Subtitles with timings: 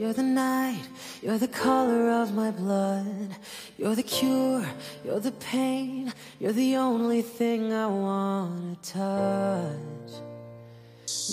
[0.00, 0.82] You're the night,
[1.20, 3.36] you're the color of my blood.
[3.76, 4.64] You're the cure,
[5.04, 10.12] you're the pain, you're the only thing I wanna touch.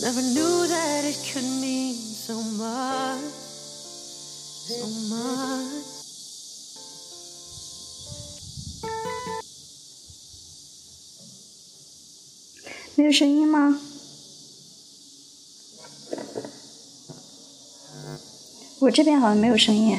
[0.01, 3.21] Never knew that it could mean so much,
[4.67, 5.97] so much.
[12.95, 13.79] 没有声音吗？
[18.82, 19.96] 我这边好像没有声音。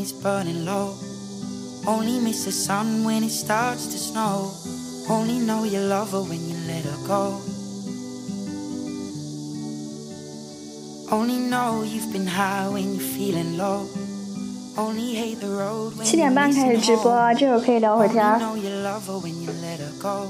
[0.00, 0.94] it's burning low.
[1.86, 4.52] Only miss the sun when it starts to snow.
[5.08, 7.40] Only know you love her when you let her go.
[11.10, 13.86] Only know you've been high when you're feeling low.
[14.76, 17.38] Only hate the road when 七点 you're 半开始 missing 直播， home.
[17.38, 18.40] 这会儿可以聊会儿 Only 天儿。
[18.40, 20.26] know you love her when you let her go.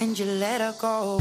[0.00, 1.20] And you let her go.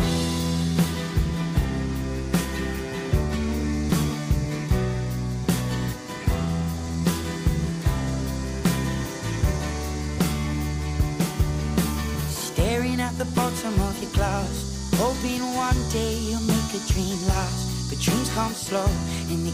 [18.54, 18.86] Slow
[19.30, 19.48] and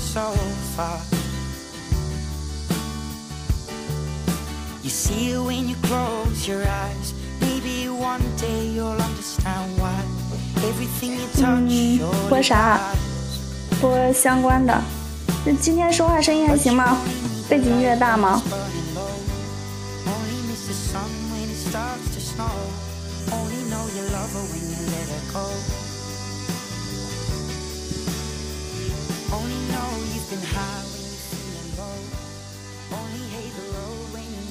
[0.00, 0.32] so
[0.76, 1.14] fast.
[4.82, 7.14] You see it when you close your eyes.
[7.40, 10.00] Maybe one day you'll understand why
[10.62, 12.78] everything you touch 嗯 surely 播啥
[13.80, 14.80] 播相关的。
[15.44, 16.98] 那今天说话声音还行吗？
[17.48, 18.42] 背景音乐大吗？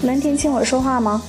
[0.01, 1.21] 能听清我说话吗？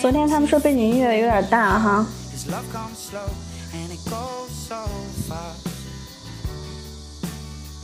[0.00, 2.06] 昨天他们说背景音乐有点大哈。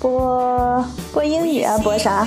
[0.01, 2.27] 播播英语啊，播啥？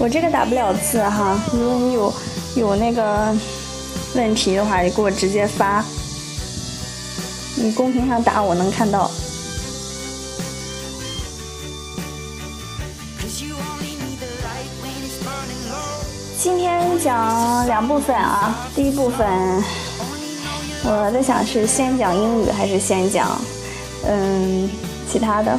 [0.00, 2.14] 我这个打不了字哈，如果你有
[2.56, 3.36] 有那个
[4.14, 5.84] 问题的话，你给我直接发，
[7.54, 9.10] 你公屏上打我能看到。
[16.38, 19.28] 今天讲两部分啊，第一部分
[20.82, 23.38] 我在想是先讲英语还是先讲
[24.06, 24.66] 嗯
[25.12, 25.58] 其他的。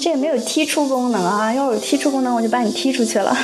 [0.00, 1.52] 这也没有踢出功能啊！
[1.52, 3.36] 要有踢出功能，我就把你踢出去了。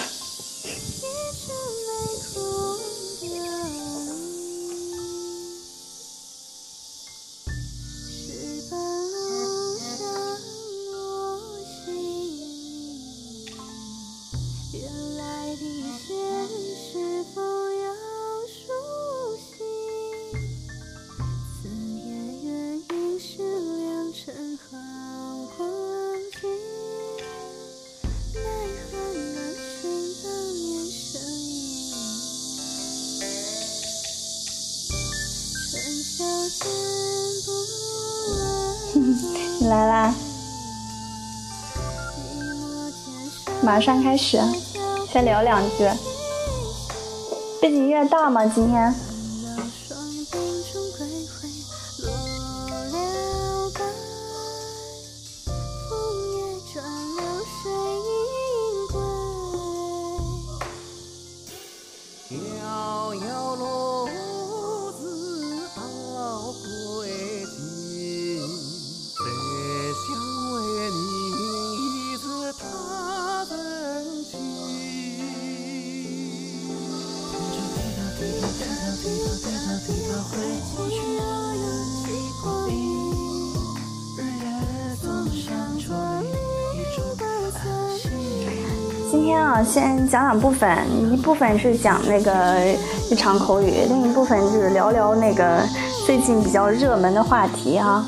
[43.75, 44.38] 马上开始，
[45.12, 45.85] 先聊两句。
[47.61, 48.47] 背景音乐大吗？
[48.47, 48.95] 今天？
[89.64, 90.78] 先讲两部分，
[91.12, 92.33] 一部分是讲那个
[93.11, 95.61] 日常口语，另一部分就是聊聊那个
[96.06, 98.06] 最近比较热门的话题啊。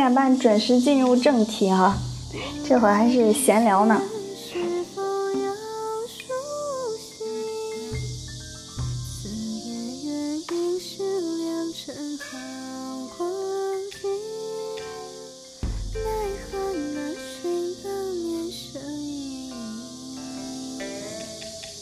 [0.00, 1.94] 点半准时进入正题哈，
[2.66, 4.00] 这会儿还是闲聊呢。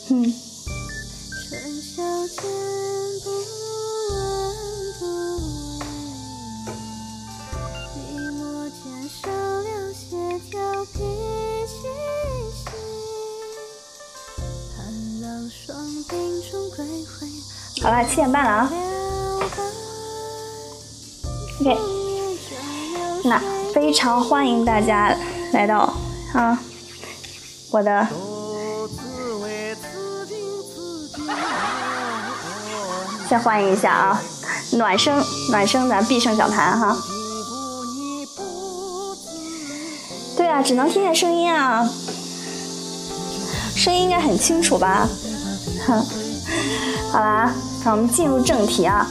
[0.08, 0.47] 好
[18.08, 18.72] 七点半了啊。
[21.60, 21.76] OK，
[23.24, 23.40] 那
[23.74, 25.14] 非常欢迎大家
[25.52, 25.92] 来到
[26.32, 26.58] 啊
[27.70, 28.06] 我的。
[33.28, 34.22] 先欢迎一下啊，
[34.72, 36.96] 暖声暖声咱必胜小谈哈。
[40.36, 41.86] 对啊，只能听见声音啊，
[43.76, 45.06] 声音应该很清楚吧？
[45.86, 46.06] 哼，
[47.12, 47.52] 好啦。
[47.84, 49.06] 那我们进入正题啊，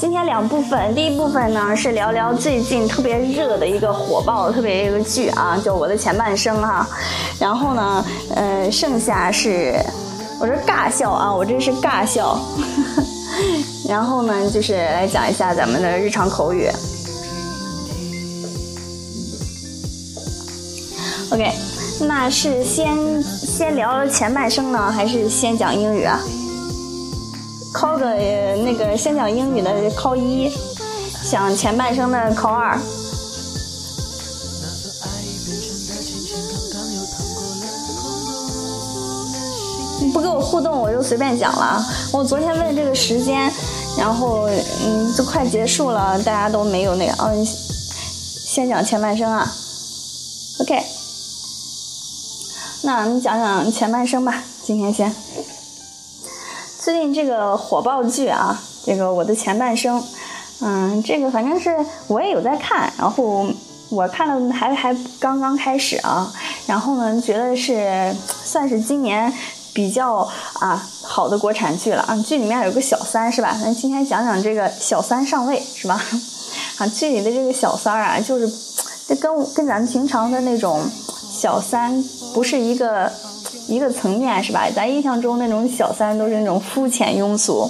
[0.00, 6.88] 今天两部分，第一部分呢是聊聊最近特别热的一个火爆特别一个剧啊，叫《我的前半生》哈。
[7.38, 8.04] 然后呢，
[8.34, 9.78] 呃，剩下是，
[10.40, 12.38] 我这尬笑啊，我这是尬笑。
[13.88, 16.68] 然后呢，就是来讲一下咱们的日常口语。
[21.30, 21.52] OK，
[22.00, 26.18] 那是先先聊前半生呢，还是先讲英语啊？
[27.96, 28.14] 个
[28.64, 30.50] 那个先讲英语的考一，
[31.30, 32.78] 讲前半生的考二。
[40.00, 41.82] 你不跟我互动，我就随便讲了。
[42.12, 43.50] 我昨天问这个时间，
[43.98, 44.48] 然后
[44.84, 47.14] 嗯，都快结束了，大家都没有那个。
[47.24, 49.50] 嗯，先讲前半生啊。
[50.60, 50.82] OK，
[52.82, 55.14] 那我们讲讲前半生吧，今天先。
[56.86, 60.00] 最近这个火爆剧啊，这个我的前半生，
[60.60, 61.76] 嗯，这个反正是
[62.06, 63.44] 我也有在看，然后
[63.88, 66.32] 我看了还还刚刚开始啊，
[66.68, 68.14] 然后呢，觉得是
[68.44, 69.32] 算是今年
[69.74, 70.18] 比较
[70.60, 72.16] 啊好的国产剧了啊。
[72.18, 73.58] 剧里面有个小三是吧？
[73.60, 76.00] 咱今天讲讲这个小三上位是吧？
[76.78, 78.48] 啊，剧里的这个小三啊，就是
[79.08, 80.88] 这跟跟咱们平常的那种
[81.32, 82.00] 小三
[82.32, 83.10] 不是一个。
[83.68, 84.68] 一个层面是吧？
[84.74, 87.68] 咱印象中那种小三都是那种肤浅庸俗，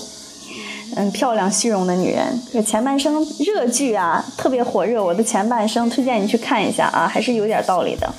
[0.94, 2.40] 嗯，漂亮虚荣的女人。
[2.52, 5.02] 这前半生热剧啊，特别火热。
[5.02, 8.14] 我的前半生推荐你去看一下啊，还是有点道理的。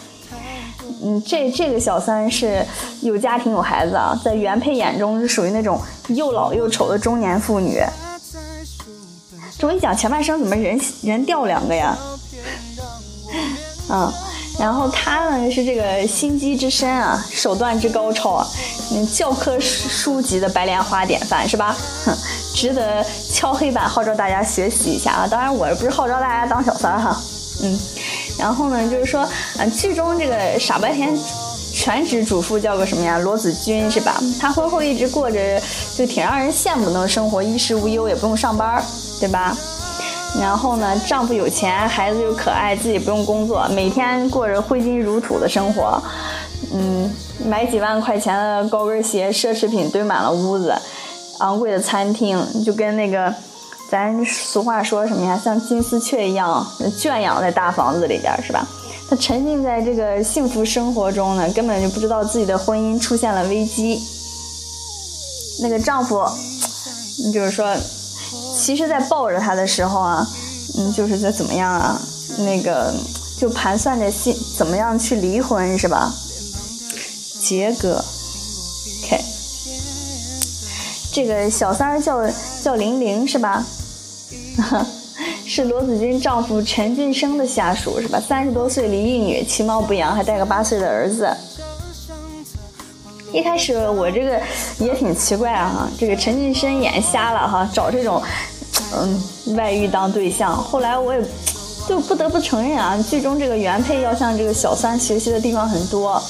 [1.03, 2.65] 嗯，这这个小三是
[3.01, 7.79] 有家庭有孩子啊，在原配眼中是属于那种又老又丑的中年妇女。
[9.59, 11.97] 这我一讲前半生，怎么人人掉两个呀？
[13.89, 14.11] 嗯。
[14.59, 18.47] 然后他呢是这个心机之深啊，手段之高超啊，
[18.91, 21.77] 嗯，教科书级的白莲花典范是吧？
[22.05, 22.17] 哼，
[22.55, 25.27] 值得敲黑板号召大家学习一下啊！
[25.29, 27.21] 当然我不是号召大家当小三哈，
[27.61, 27.79] 嗯。
[28.39, 31.15] 然后呢，就是说，嗯，剧中这个傻白甜
[31.71, 33.19] 全职主妇叫个什么呀？
[33.19, 34.19] 罗子君是吧？
[34.39, 35.61] 她婚后一直过着
[35.95, 38.83] 就挺让人羡慕那种生活，衣食无忧，也不用上班，
[39.19, 39.55] 对吧？
[40.39, 45.99] 然后呢，丈夫有钱，孩子又可爱，自己不用工作，每天过着挥金如土的生活。
[46.73, 47.11] 嗯，
[47.45, 50.75] 买几万块钱的高跟鞋，奢侈品堆满了屋子，
[51.39, 53.33] 昂贵的餐厅，就跟那个
[53.89, 56.65] 咱俗话说什么呀，像金丝雀一样
[56.99, 58.67] 圈养在大房子里边，是吧？
[59.09, 63.99] 她沉浸在这个幸福生活中呢，根本就不知道自己的婚姻出现了危机。
[65.63, 66.23] 那个丈夫，
[67.25, 67.75] 你就是说。
[68.67, 70.27] 其实，在抱着他的时候啊，
[70.77, 71.97] 嗯，就是在怎么样啊，
[72.39, 72.93] 那个
[73.39, 76.13] 就盘算着心怎么样去离婚是吧？
[77.39, 78.03] 杰哥
[79.05, 79.23] ，OK，
[81.13, 82.29] 这个小三儿叫
[82.61, 83.65] 叫玲玲是吧？
[85.47, 88.19] 是罗子君丈夫陈俊生的下属是吧？
[88.19, 91.33] 三十多岁离异女，其貌不扬，还带个八岁的儿子。
[93.31, 94.41] 一开始我这个
[94.79, 98.21] 也挺奇怪啊，这个陈俊生眼瞎了哈，找这种，
[98.93, 100.55] 嗯，外遇当对象。
[100.55, 101.21] 后来我也
[101.87, 106.21] 就不得不承认啊，剧中这个原配要向这个小三学习的地方很多。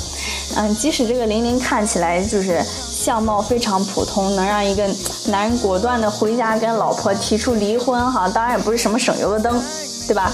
[0.56, 4.88] 嗯，即使这个玲玲看起来就是相貌非常普通，能让一个
[5.28, 9.62] 男人果断的回家跟老婆提出离婚哈，当然也不是什么省油的灯，
[10.08, 10.32] 对吧？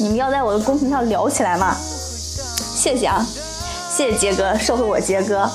[0.00, 1.76] 你们要在我的公屏上聊起来嘛？
[2.74, 3.26] 谢谢啊。
[3.90, 5.50] 谢谢杰哥，收回我杰哥。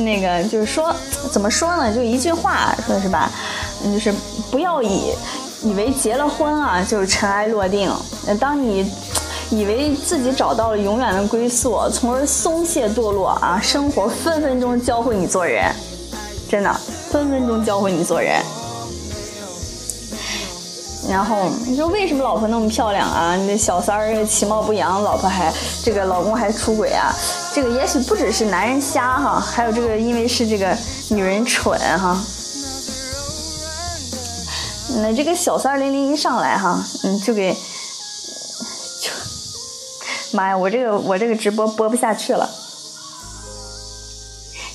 [0.00, 0.94] 那个就是说，
[1.30, 1.94] 怎么说呢？
[1.94, 3.30] 就一句话，说是吧？
[3.84, 4.12] 就是
[4.50, 5.12] 不要以
[5.62, 7.90] 以为结了婚啊就尘埃落定，
[8.38, 8.90] 当你
[9.50, 15.74] 以为自己找到了永远的归宿，从而松懈堕落啊，生活分分钟教会你做人，
[16.48, 16.72] 真的
[17.10, 18.40] 分分钟教会你做人。
[21.10, 23.34] 然后你说为什么老婆那么漂亮啊？
[23.34, 25.52] 你这小三儿其貌不扬，老婆还
[25.82, 27.12] 这个老公还出轨啊？
[27.52, 30.76] 这个也许不只是男人瞎哈，还有这个因为是这个
[31.08, 32.16] 女人蠢哈。
[35.02, 39.10] 那这个小三零零一上来哈，嗯，就给，就，
[40.36, 42.48] 妈呀，我这个我这个直播播不下去了，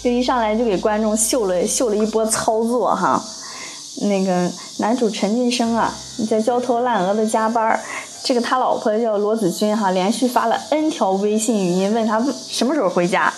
[0.03, 3.23] 就一上来就给观众秀了秀了一波操作哈。
[4.01, 5.93] 那个男主陈俊生啊，
[6.29, 7.79] 在焦头烂额的加班
[8.23, 13.33] 这个他老婆叫罗子君哈，连续发了 N 条微信语音问他什么时候回家。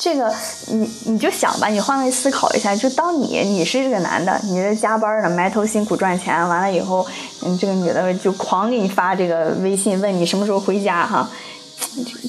[0.00, 0.34] 这个
[0.66, 7.06] 你你就想吧，你换位思考一下，就当你你是这个男的，你在加班呢，埋头辛苦赚钱，完了以后，
[7.42, 11.30] 嗯，这个女的就狂给你发这个微信，问你什么时候回家哈。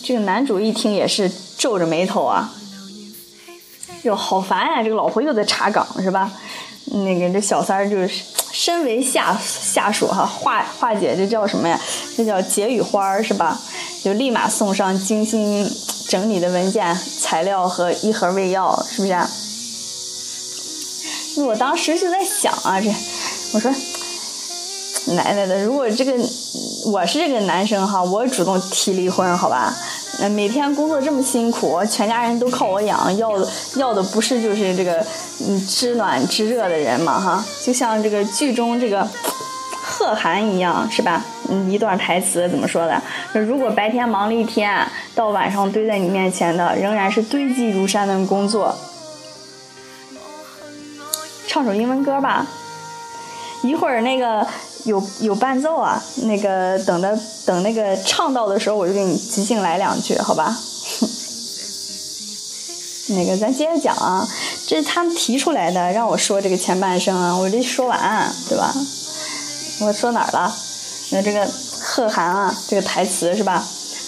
[0.04, 2.54] 这个男主一听也是皱着眉头啊，
[4.04, 6.32] 哟，好烦呀，这个老婆又在查岗是吧？
[6.86, 8.10] 那个这小三儿就是
[8.52, 11.80] 身为下下属哈，化化解这叫什么呀？
[12.16, 13.60] 这叫解语花是吧？
[14.04, 15.70] 就立马送上精心
[16.08, 19.14] 整理的文件、材料和一盒胃药，是不是？
[21.42, 22.88] 我当时就在想啊，这
[23.54, 23.74] 我说
[25.08, 26.14] 奶奶的，如果这个
[26.88, 29.74] 我是这个男生哈，我主动提离婚，好吧？
[30.20, 35.06] 那每天工作这么辛苦，全家人都靠我养，要的要的不是就是这个
[35.46, 39.08] 嗯知暖知热的人嘛哈，就像这个剧中这个
[39.84, 41.24] 贺涵一样是吧？
[41.50, 43.00] 嗯，一段台词怎么说的？
[43.34, 48.76] 如果白天忙了一天，到晚上堆在你面前的仍然是堆积如山的工作。
[51.48, 52.48] 唱首英文歌吧，
[53.62, 54.48] 一会儿那个。
[54.86, 60.58] 有有伴奏啊，那个等的等那个唱到的时候，我就给你即兴来两句，好吧？
[63.10, 64.28] 那个咱接着讲啊，
[64.66, 68.74] 这是他们提出来的，让我说这个前半生啊，我这说完对吧？
[69.82, 70.56] 我说哪儿了？
[71.12, 71.48] 那这个
[71.82, 73.64] 贺涵啊，这个台词是吧？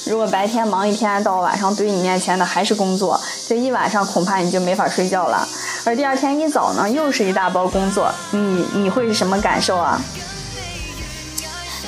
[0.06, 5.48] 如果白天忙一天，到晚上堆你面前的还是工作，这一晚上恐怕你就没法睡觉了。
[5.84, 10.02] 而第二天一早呢，又是一大包工作，你你会是什么感受啊？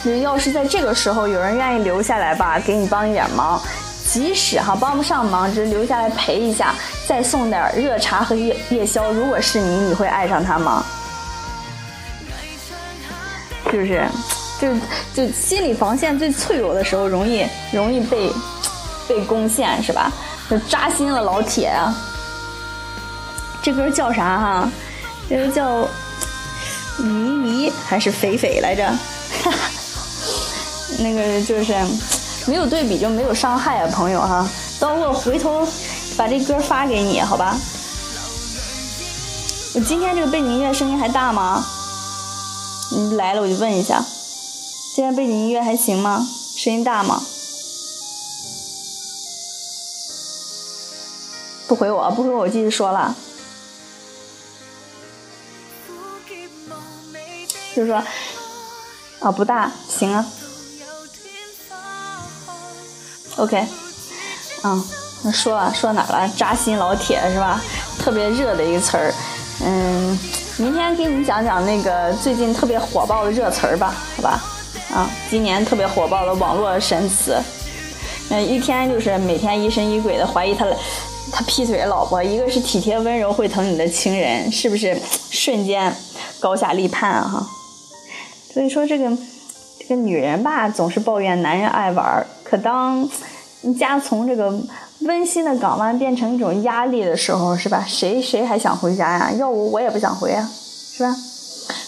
[0.03, 3.61] 你要是在这个时候有人愿意留下来吧，给你帮一点忙，
[4.07, 6.73] 即使哈帮不上忙，只是留下来陪一下，
[7.07, 10.83] 再送点热茶和夜夜宵，如果是你，你会爱上他吗？
[13.69, 14.07] 是不是？
[14.59, 14.67] 就
[15.13, 18.31] 就心理防线最脆弱的时候，容易容易被
[19.07, 20.11] 被攻陷，是吧？
[20.49, 21.93] 就扎心了，老铁啊！
[23.61, 24.71] 这歌叫啥哈？
[25.29, 25.87] 这个叫
[26.97, 28.91] 迷迷还是肥肥来着？
[30.99, 31.73] 那个就是
[32.45, 34.47] 没有对比就没有伤害啊，朋友哈。
[34.79, 35.67] 等我回头
[36.17, 37.57] 把这歌发给你，好吧？
[39.75, 41.65] 我今天这个背景音乐声音还大吗？
[42.91, 44.03] 你来了我就问一下，
[44.95, 46.27] 今天背景音乐还行吗？
[46.57, 47.21] 声音大吗？
[51.67, 53.15] 不回我，不回我，继续说了。
[57.75, 58.03] 就是说，
[59.19, 60.25] 啊，不大，行啊。
[63.39, 63.65] OK，
[64.63, 64.83] 嗯，
[65.23, 66.29] 那说啊，说哪了？
[66.35, 67.61] 扎心老铁是吧？
[67.97, 69.13] 特别热的一个词儿，
[69.63, 70.19] 嗯，
[70.57, 74.43] 明天给你们讲讲那个最近特别火爆的热词儿吧，好吧？
[74.93, 77.41] 啊，今年特别火爆的网络神词，
[78.29, 80.65] 嗯，一天就是每天疑神疑鬼的怀疑他，
[81.31, 85.95] 他劈腿老婆，一个是体贴温柔会疼你的情人，是不是瞬间
[86.41, 87.23] 高下立判啊？
[87.23, 87.47] 哈，
[88.53, 89.09] 所以说这个
[89.79, 92.27] 这个女人吧，总是抱怨男人爱玩。
[92.49, 93.07] 可当
[93.77, 94.51] 家从这个
[95.01, 97.85] 温馨的港湾变成一种压力的时候，是吧？
[97.87, 99.31] 谁谁还想回家呀？
[99.33, 100.49] 要我我也不想回啊，
[100.97, 101.15] 是吧？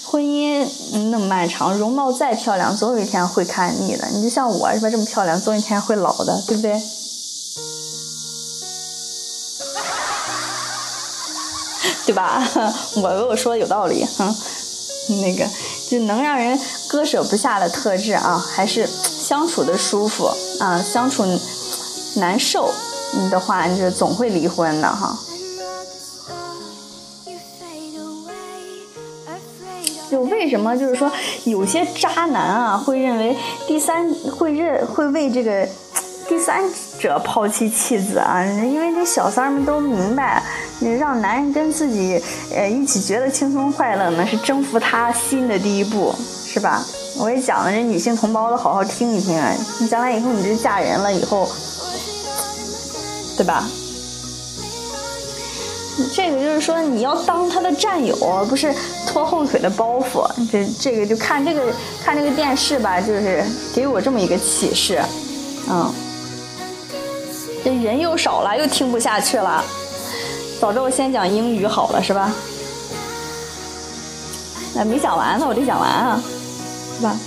[0.05, 0.67] 婚姻
[1.09, 4.07] 那么漫长，容貌再漂亮，总有一天会看腻的。
[4.09, 4.89] 你就像我是吧？
[4.89, 6.79] 这么漂亮，总有一天会老的，对不对？
[12.05, 12.43] 对吧？
[13.01, 14.35] 我我说的有道理，哼，
[15.21, 15.47] 那个
[15.91, 18.87] 就能让人割舍不下的特质啊，还是。
[18.87, 21.23] 相处的舒服啊，相处
[22.15, 22.69] 难受
[23.29, 25.17] 的话，你就总会离婚的哈。
[30.09, 31.09] 就为什么就是说
[31.45, 35.65] 有些渣男啊会认为第三会认会为这个
[36.31, 36.63] 第三
[36.97, 38.41] 者抛弃妻子啊？
[38.63, 40.41] 因为这小三们都明白，
[40.97, 42.23] 让男人跟自己
[42.55, 46.15] 呃一起觉得轻松快乐呢，是征服他心的第一步，
[46.45, 46.81] 是吧？
[47.19, 49.53] 我也讲了，这女性同胞都好好听一听啊！
[49.81, 51.51] 你将来以后你就嫁人了以后，
[53.35, 53.67] 对吧？
[56.13, 58.73] 这个就是说你要当他的战友，而不是
[59.05, 60.25] 拖后腿的包袱。
[60.49, 63.43] 这这个就看这个看这个电视吧，就是
[63.75, 64.97] 给我这么一个启示，
[65.69, 65.93] 嗯。
[67.63, 69.63] 这人又少了，又听不下去了。
[70.59, 72.31] 早知道先讲英语好了，是吧？
[74.73, 76.23] 那没讲完呢，我得讲完啊，
[76.97, 77.17] 是吧？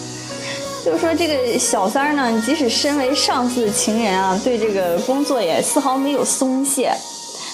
[0.85, 6.94] 就是说这个小三儿呢，即使身为上司的情人啊，对这个工作也丝毫没有松懈。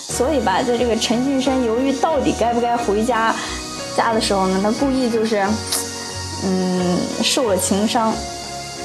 [0.09, 3.35] 所以吧，在这个陈俊生犹豫到底该不该回家
[3.97, 5.47] 家的时候呢，他故意就是，
[6.45, 8.13] 嗯，受了情伤。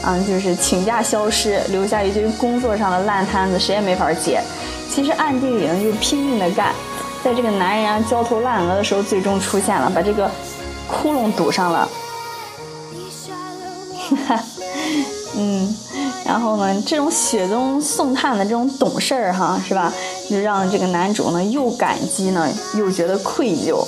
[0.07, 4.39] 嗯，就是请假消失，留下一堆工作上的烂摊子，谁也没法接。
[4.89, 6.73] 其实暗地里呢，就拼命的干，
[7.23, 10.29] 在这个男人啊焦头烂额的时候，最终出现了，把这个
[10.87, 11.89] 窟窿堵上了。
[13.97, 14.43] 哈哈，
[15.35, 15.75] 嗯，
[16.23, 19.91] 然后呢，这种雪中送炭的这种懂事儿哈，是吧？
[20.29, 23.83] 就让这个男主呢又感激呢，又觉得愧疚。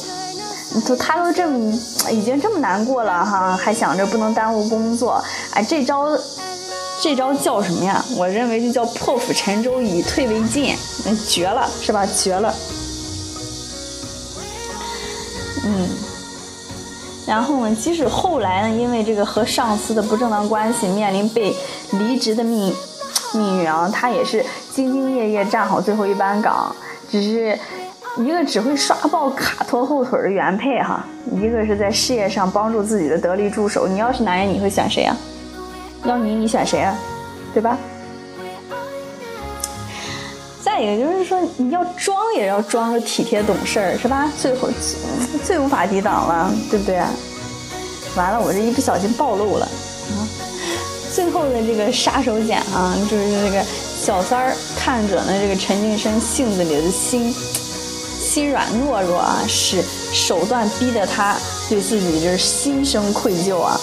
[0.85, 1.73] 都他都这么
[2.11, 6.05] 已经这么难过了哈，还想着不能耽误工作，哎，这招
[7.01, 8.03] 这招叫什么呀？
[8.17, 10.75] 我认为就叫破釜沉舟，以退为进，
[11.05, 12.05] 那绝了是吧？
[12.05, 12.53] 绝了。
[15.63, 15.89] 嗯，
[17.25, 21.55] 然后呢，即使后来呢，因为这个和上司的不正当关系，面临被
[21.91, 22.75] 离职的命
[23.33, 26.75] 命运啊，他也是兢兢业业站好最后一班岗，
[27.09, 27.57] 只是。
[28.19, 33.87] 一个只会刷爆卡拖后腿的原配哈，一个是在事业上帮助自己的得力助手。
[33.87, 35.15] 你要是男人，你会选谁啊？
[36.03, 36.97] 要你，你选谁啊？
[37.53, 37.77] 对吧？
[40.63, 44.31] 再一个就是说，你要装也要装个体贴懂事儿，是吧？
[44.37, 44.67] 最后
[45.43, 46.99] 最无法抵挡了，对不对？
[48.15, 50.25] 完了，我这一不小心暴露了啊！
[51.13, 57.33] 最后的这个杀手锏啊，就是这个小三儿看准了这个陈俊生性子里的心。
[58.37, 61.35] 心软懦弱啊，使手段逼得他
[61.67, 63.75] 对自己就是心生愧疚啊。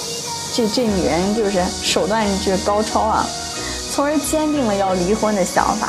[0.52, 3.26] 这这女人就是手段就是高超啊，
[3.90, 5.88] 从而坚定了要离婚的想法。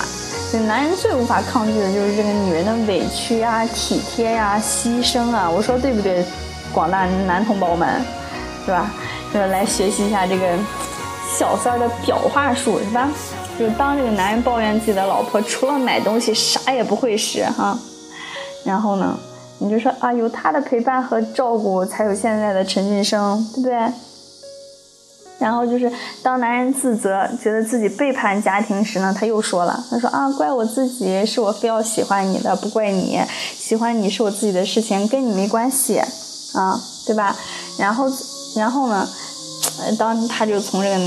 [0.51, 5.47] 这男人最无法抗拒的就是这个女人的委屈呀、体贴呀、牺牲啊。
[5.47, 6.25] 我说对不对，
[6.73, 8.03] 广大男同胞们，
[8.65, 8.91] 是吧？
[9.31, 10.57] 就是来学习一下这个
[11.37, 13.11] 小三儿的表话术，是吧？
[13.59, 17.77] 就是当这个男人抱怨自己的老婆除了买东西啥也不会时，哈。
[18.65, 19.17] 然后呢，
[19.59, 23.93] 你就说啊，有他的陪伴和照顾，才有现在的陈俊生，对不对？
[25.37, 25.91] 然后就是
[26.23, 33.19] 当男人自责，觉得自己背叛家庭时呢，他又说了，他说啊，怪我自己，是我非要喜欢你的，不怪你，
[33.55, 35.99] 喜欢你是我自己的事情，跟你没关系，
[36.53, 37.35] 啊，对吧？
[37.77, 38.05] 然后，
[38.55, 39.07] 然后呢？
[39.97, 40.97] 当他就从这个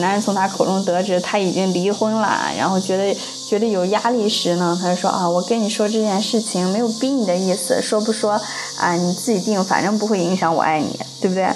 [0.00, 3.16] 男人从他口中得知他已经离婚了，然后觉得
[3.48, 8.40] 觉得有压力时呢，他就说啊，我跟你说这件事情没有逼你的意思，说不说
[8.78, 11.48] 啊你自己定，反正不会影响我爱你，对不对？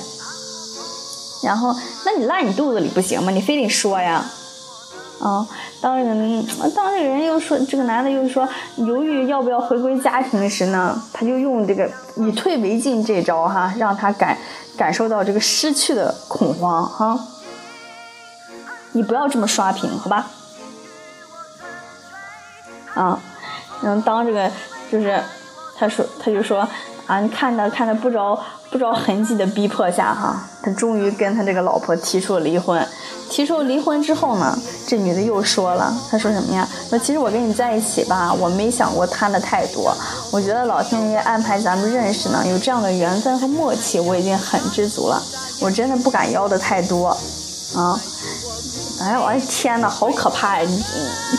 [1.43, 3.31] 然后那你烂你肚子里不行吗？
[3.31, 4.25] 你非得说呀？
[5.21, 5.47] 啊，
[5.83, 14.39] 当这个当这个人又说这个男的又说犹豫要不要回归家庭时呢，他就用这个以退为进这招哈，让他感。
[14.77, 17.19] 感受到这个失去的恐慌哈，
[18.93, 20.27] 你不要这么刷屏好吧？
[22.95, 23.21] 啊，
[23.83, 24.51] 然后当这个
[24.91, 25.23] 就是
[25.77, 26.69] 他说他就说
[27.11, 28.39] 啊，你看着看着不着
[28.71, 32.87] 不着痕迹的逼迫下哈，他终于跟他这个老婆提出了离婚。
[33.29, 36.69] 提出离婚之后呢，这女的又说了，她说什么呀？
[36.89, 39.93] 说其实我跟你在一起吧，我没想过贪的太多。
[40.31, 45.21] 我觉得老天爷安排咱们认识呢，有这样的缘分和默契，我已经很知足了。
[45.61, 47.09] 我真的不敢要的太多，
[47.75, 47.99] 啊！
[49.01, 50.71] 哎呀，我的天哪，好可怕呀！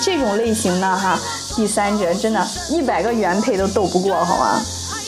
[0.02, 1.18] 这种类型的哈，
[1.56, 4.62] 第三者真的，一百个原配都斗不过，好吗？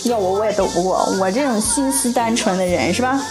[0.06, 3.20] 要我我也斗不过，我这种心思单纯的人是吧？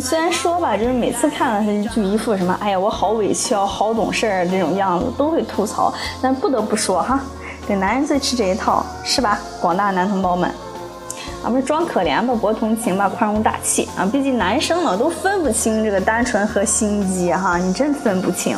[0.00, 5.92] 虽然说吧，就是每次看到他就一副什么，哎呀，我好委屈啊，好懂事儿这种样子，都会吐槽。
[6.20, 7.20] 但不得不说哈，
[7.66, 9.38] 这男人最吃这一套，是吧？
[9.60, 10.52] 广大男同胞们。
[11.42, 14.06] 啊，不是装可怜吧，博同情吧，宽容大气啊！
[14.06, 18.56] 毕竟男生呢，都分不清这个单纯和心机哈，你真分不清。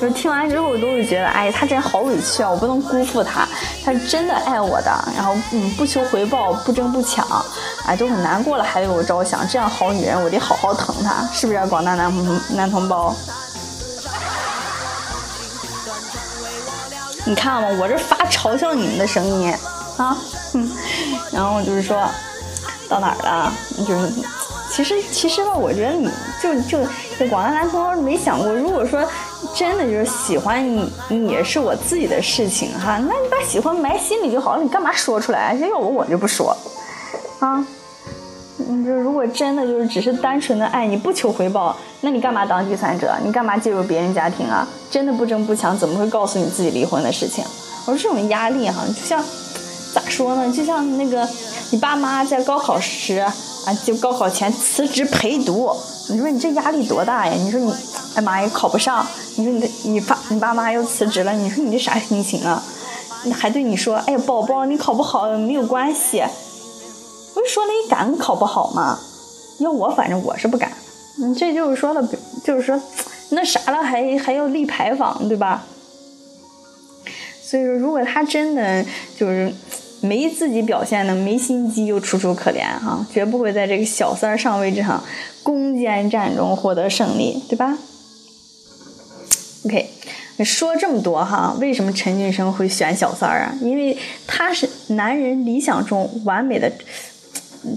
[0.00, 3.46] 就是听完之后，都会觉得，哎，他真好委屈啊，我不能辜负他，
[3.84, 4.90] 他是真的爱我的。
[5.16, 7.26] 然后，嗯，不求回报，不争不抢，
[7.84, 11.66] 哎，都很难过了，还为我着想，这样好女人，我得好好疼她，是不是？
[11.66, 12.12] 广大男
[12.54, 13.14] 男同胞。
[17.26, 19.54] 你看嘛，我这发嘲笑你们的声音
[19.98, 20.16] 啊，
[20.52, 20.70] 哼，
[21.32, 21.96] 然后就是说
[22.88, 23.52] 到哪儿了？
[23.86, 24.12] 就是
[24.72, 26.08] 其实其实吧，我觉得你
[26.42, 26.84] 就就
[27.18, 29.04] 就广大男同胞没想过，如果说
[29.54, 35.54] 真的就是喜欢你，你是我自己的事情哈，那你把喜欢埋心里就好了，你干嘛说出来？
[35.54, 36.56] 要我我就不说
[37.40, 37.66] 啊。
[38.68, 43.16] 你就如果真的就是只是单纯的爱你不求回报，那你干嘛当第三者？
[43.24, 44.68] 你干嘛介入别人家庭啊？
[44.90, 47.42] 真的不争不抢，怎么会告诉你自己离婚的事情？
[47.86, 49.24] 我说这种压力哈，就像
[49.94, 50.52] 咋说呢？
[50.52, 51.28] 就像那个
[51.70, 53.34] 你爸妈在高考时啊，
[53.84, 55.70] 就高考前辞职陪读，
[56.08, 57.32] 你说你这压力多大呀？
[57.34, 57.74] 你说你
[58.14, 62.62] 哎妈呀考不上，你说你的你爸你爸妈又辞职了，你说你这啥心情啊？
[63.32, 66.22] 还对你说哎呀宝宝你考不好没有关系。
[67.32, 68.98] 不是说了，你敢考不好吗？
[69.58, 70.72] 要我，反正我是不敢。
[71.22, 72.08] 嗯，这就是说了，
[72.42, 72.80] 就是说，
[73.30, 75.64] 那啥了，还还要立牌坊，对吧？
[77.42, 78.84] 所以说，如果他真的
[79.18, 79.52] 就是
[80.00, 85.04] 没自己表现的没心机，又楚楚可怜哈，绝不会在这个小三上位这场
[85.42, 87.78] 攻坚战中获得胜利，对吧
[89.64, 89.90] ？OK，
[90.44, 93.54] 说这么多哈，为什么陈俊生会选小三儿啊？
[93.60, 96.72] 因为他是男人理想中完美的。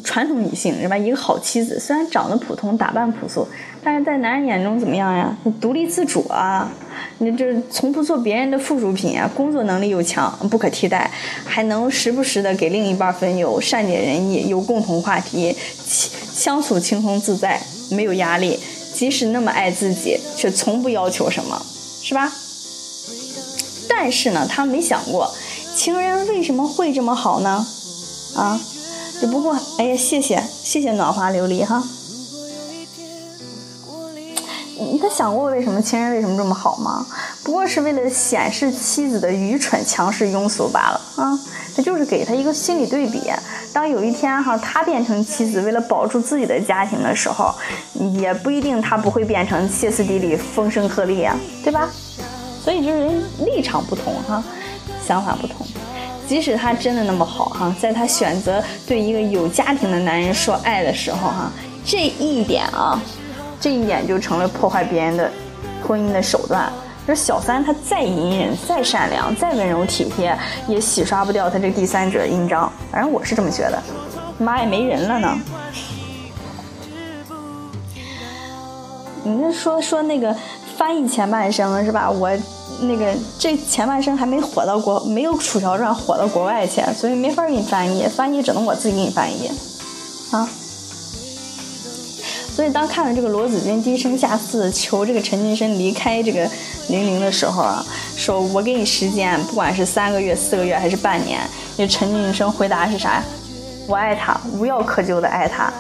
[0.03, 0.97] 传统女性是吧？
[0.97, 3.47] 一个好妻子，虽然长得普通，打扮朴素，
[3.83, 5.35] 但是在男人眼中怎么样呀？
[5.59, 6.71] 独立自主啊，
[7.17, 11.11] 你这从不做别人的附属品啊，工作能力又强，不可替代，
[11.43, 18.59] 还能时不时的给另一半分忧，善解人意，有共同话题，相处轻松自在，没有压力。
[18.93, 21.65] 即使那么爱自己，却从不要求什么，
[22.01, 22.31] 是吧？
[23.89, 25.29] 但是呢，他没想过，
[25.75, 27.65] 情人为什么会这么好呢？
[28.35, 28.59] 啊？
[29.19, 31.83] 只不过，哎呀，谢谢谢谢暖花琉璃哈。
[34.79, 37.05] 你他想过为什么情人为什么这么好吗？
[37.43, 41.39] 不过是为了显示妻子的愚蠢、强势、庸俗罢了啊！
[41.75, 43.21] 他就是给他一个心理对比。
[43.71, 47.53] 当有一天哈，他变成妻子，为了保住自己的家庭的时候，
[48.19, 51.89] 也不一定他不会变成歇斯底里、风声鹤唳啊，对吧？
[52.63, 54.43] 所以就是立场不同哈，
[55.05, 55.65] 想法不同。
[56.27, 61.51] 即使他真的那么好哈，在他选择对一个有家庭的男人说爱的时候哈，
[61.85, 62.99] 这一点啊，
[63.59, 65.29] 这一点就成了破坏别人的
[65.85, 66.71] 婚姻的手段。
[67.05, 70.35] 这小三他再隐忍、再善良、再温柔体贴，
[70.67, 72.71] 也洗刷不掉他这第三者的印章。
[72.89, 73.83] 反正我是这么觉得。
[74.39, 75.37] 妈也没人了呢。
[79.23, 80.35] 你那说说那个
[80.77, 82.09] 翻译前半生是吧？
[82.09, 82.31] 我。
[82.81, 89.49] 那个这前半生还没火到国，没有《楚乔传》火到国外去，所以没法给你翻译，翻译只能我自己给你翻译，
[90.31, 90.49] 啊。
[92.55, 96.47] 所以当看到这个罗子君低声下气求这个陈俊生离开这个
[96.89, 97.83] 玲玲的时候啊，
[98.15, 101.41] 说我给你时间，不管是三个月、四个月还是半年，
[101.75, 103.23] 这陈俊生回答是啥呀？
[103.87, 105.73] 我爱他，无药可救的爱他。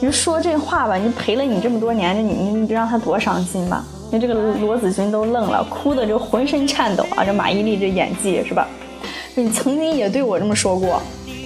[0.00, 3.82] 你说这话吧，你陪了你这么多年，这你你让他多伤心吧。
[4.10, 7.24] 那这个罗子君都愣了，哭的就浑身颤抖啊！
[7.24, 8.66] 这马伊琍这演技是吧？
[9.34, 11.00] 你曾经也对我这么说过，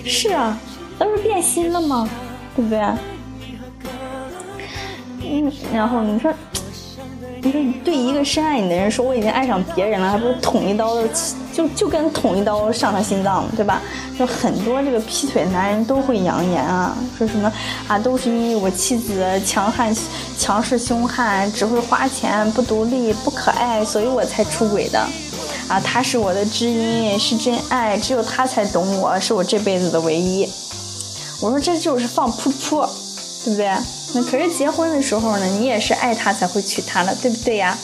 [0.05, 0.59] 是啊，
[0.99, 2.09] 那不是变心了吗？
[2.57, 2.79] 对不对？
[5.23, 6.33] 嗯，然后你说。
[7.45, 11.07] 你说对一个深爱你的人说我已经爱上别人了，还不如捅一刀的，
[11.53, 13.83] 就就跟捅一刀上他心脏，对吧？
[14.19, 17.53] 就很多这个劈腿男人都会扬言啊，说什么
[17.87, 19.95] 啊，都是因为我妻子强悍、
[20.39, 24.99] 强势、凶悍，只会花钱，不独立、不可爱，所以我才出轨的。
[25.69, 30.49] 啊，他是我的知音，是真爱，只有他才懂我，是我这辈子的唯一。
[31.43, 32.89] 我说这就是放噗噗，
[33.45, 33.71] 对不对？
[34.15, 37.77] 那可是结婚的时候呢，你也是爱他才会娶她的，对不对呀？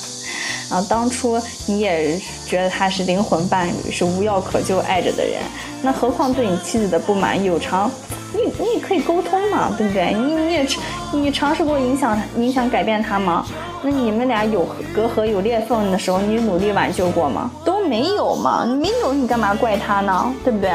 [0.71, 2.17] 啊，当初你也
[2.47, 5.41] 觉得他是灵魂伴侣，是无药可救爱着的人，
[5.83, 7.91] 那何况对你妻子的不满有偿，
[8.33, 10.15] 你你也可以沟通嘛，对不对？
[10.15, 10.67] 你你也
[11.13, 13.45] 你尝试过影响影响改变他吗？
[13.83, 14.65] 那你们俩有
[14.95, 17.51] 隔阂有裂缝的时候，你努力挽救过吗？
[17.65, 20.33] 都没有嘛，你没有你干嘛怪他呢？
[20.45, 20.71] 对不对？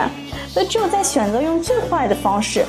[0.49, 2.65] 所以只有在选择用最坏的方式。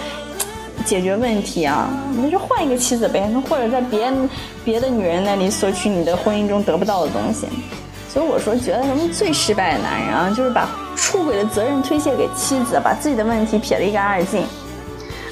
[0.86, 4.10] 解决问题啊，那就换一个妻子呗，那或者在别
[4.64, 7.46] 别的女人那里索取你的婚姻中得不到的东西。
[8.08, 14.42] 所以我说，觉得什么最失败的男人啊，就是把出轨的责任推卸给妻子，把自己的问题撇得一干二净。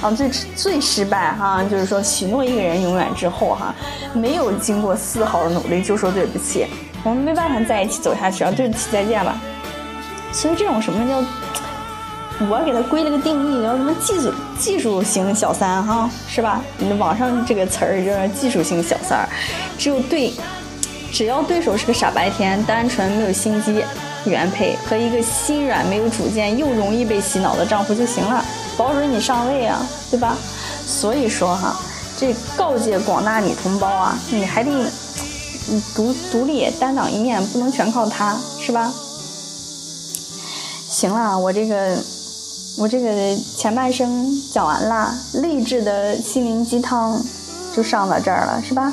[0.02, 3.74] 啊，最最失败哈，就是说许诺一个人永远之后哈，
[4.12, 6.66] 没有经过丝毫的努力就说对不起，
[7.04, 9.40] 我们没办法在一起走下去啊，对不起，再见吧。
[10.32, 11.24] 所以这种什么叫？
[12.50, 16.62] 我给他归了个定义，叫什么技术技术型小三哈，是吧？
[16.78, 19.28] 你网上这个词儿就是技术型小三儿，
[19.78, 20.32] 只有对，
[21.12, 23.84] 只要对手是个傻白甜、单纯没有心机，
[24.24, 28.44] 原配和一个心软、没有主见又容易被洗脑的丈夫就行了，
[28.76, 30.36] 保准你上位啊，对吧？
[30.86, 31.76] 所以说哈，
[32.16, 34.70] 这告诫广大女同胞啊，你还得
[35.66, 38.92] 你独独立担当一面，不能全靠他，是吧？
[40.88, 41.96] 行了，我这个
[42.76, 47.18] 我这个前半生讲完了，励志的心灵鸡汤
[47.74, 48.92] 就上到这儿了，是吧？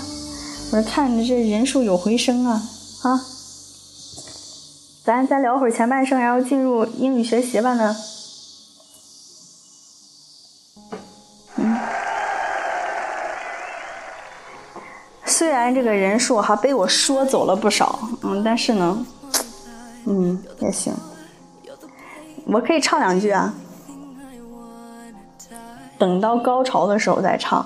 [0.71, 2.61] 我看着这人数有回升啊
[3.01, 3.21] 啊！
[5.03, 7.97] 咱再聊会儿前半生，然后进入英语学习吧呢。
[11.55, 11.77] 嗯，
[15.25, 19.05] 虽然这个人数哈被我说走了不少，嗯，但是呢，
[20.05, 20.93] 嗯也行，
[22.45, 23.53] 我可以唱两句啊。
[26.01, 27.63] 等到高潮的时候再唱。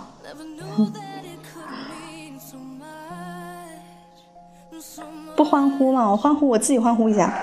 [5.37, 6.11] 不欢呼吗？
[6.11, 7.33] 我欢呼，我自己欢呼一下。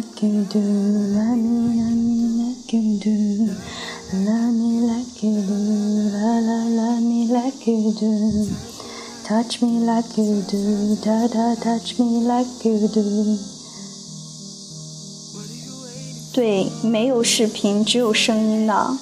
[0.00, 0.08] Love
[4.54, 5.52] me like you do,
[6.10, 8.48] la la, love me like you do.
[9.24, 13.38] Touch me like you do, da da, touch me like you do.
[16.32, 18.96] 对，没有视频，只有声音的。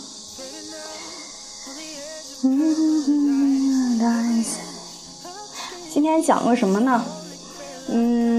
[5.92, 7.04] 今天讲个什么呢？
[7.90, 8.37] 嗯，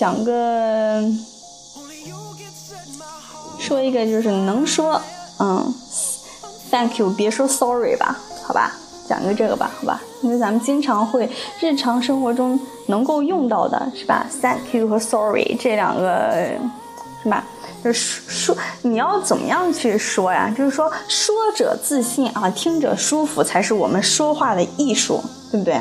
[0.00, 1.04] 讲个。
[3.58, 4.98] 说一个就是能说，
[5.38, 5.74] 嗯
[6.70, 8.72] ，Thank you，别说 Sorry 吧，好吧，
[9.06, 11.28] 讲个这个吧，好吧，因为咱们经常会
[11.60, 16.48] 日常生活中能够用到的是吧？Thank you 和 Sorry 这两个
[17.22, 17.44] 是吧？
[17.84, 20.50] 就是说你要怎么样去说呀？
[20.56, 25.78] 就是说说者自信啊，听者舒服才是我们说话的艺术，对不对？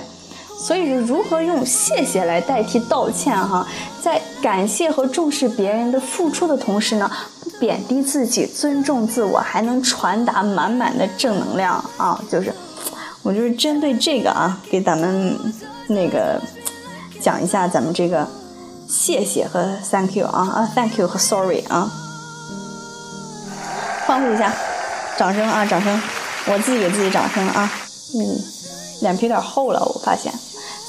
[0.61, 3.65] 所以是如何用谢谢来代替道歉哈，
[4.03, 12.21] 在感谢和重视别人的付出的同时呢，不贬低自己，尊重自我，还能传达满满的正能量啊！
[12.29, 12.53] 就是，
[13.23, 15.35] 我就是针对这个啊，给咱们
[15.87, 16.39] 那个
[17.21, 18.27] 讲一下咱们这个
[18.87, 21.89] 谢谢和 thank you 啊啊 thank you 和 sorry 啊，
[24.05, 24.53] 欢呼一下，
[25.17, 26.01] 掌声啊掌声，
[26.47, 27.71] 我自己给自己掌声啊，
[28.13, 28.37] 嗯，
[29.01, 30.31] 脸皮有点厚了，我发现。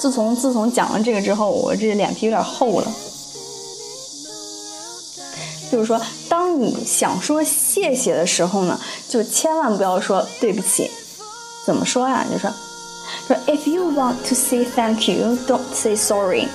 [0.01, 2.91] 自从自从讲了这个之后，我这脸皮有点厚了。
[5.71, 10.89] 就是说，当你想说谢谢的时候呢，就千万不要说对不起。
[11.67, 12.25] 怎么说呀？
[12.31, 12.51] 就说
[13.27, 16.47] 说，If you want to say thank you, don't say sorry。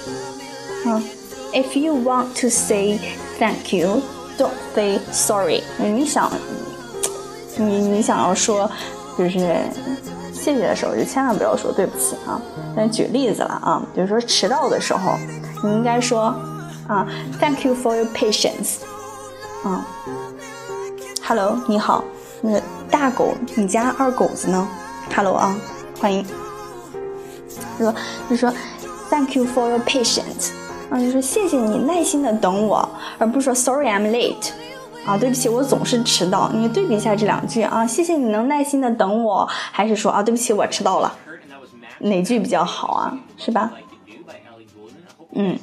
[0.85, 1.05] 嗯
[1.53, 2.99] ，If you want to say
[3.39, 4.03] thank you,
[4.37, 5.63] don't say sorry。
[5.79, 6.33] 你想，
[7.57, 8.69] 你你想要说，
[9.17, 9.57] 就是。
[10.47, 12.41] 谢谢的时候就千万不要说对不起啊！
[12.77, 15.19] 那举例子了啊，比如说迟到的时候，
[15.65, 16.33] 你应该说
[16.87, 17.05] 啊
[17.41, 18.77] ，Thank you for your patience。
[19.65, 19.85] 啊
[21.27, 22.05] ，Hello，你好，
[22.43, 24.69] 那大狗，你家二狗子呢
[25.17, 25.57] ？Hello 啊，
[26.01, 26.25] 欢迎。
[27.79, 27.93] 说
[28.31, 28.55] 就说
[29.11, 30.53] Thank you for your patience。
[30.91, 34.53] 啊，就说谢谢你耐心的等我，而不是说 Sorry I'm late。
[35.07, 36.51] 啊，对不起，我总是迟到。
[36.53, 41.17] 你对比一下这两句啊，谢谢你能耐心的等我，还是说啊，对不起，我迟到了，
[42.01, 43.19] 哪句比较好啊？
[43.37, 43.71] 是吧？
[45.33, 45.57] 嗯，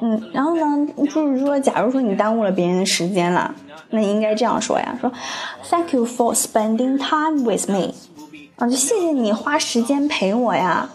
[0.00, 3.52] 嗯，然后呢，就是说，假如说你耽误了别人的时间了，
[3.90, 5.10] 那应该这样说呀，说
[5.68, 7.94] ，Thank you for spending time with me，
[8.56, 10.88] 啊，就谢谢你花时间陪我呀。